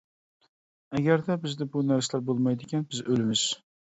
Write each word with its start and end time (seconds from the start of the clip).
ئەگەر 0.99 1.23
بىزدە 1.43 1.67
بۇ 1.75 1.83
نەرسىلەر 1.89 2.23
بولمايدىكەن، 2.31 2.87
بىز 2.95 3.03
ئۆلىمىز. 3.05 3.47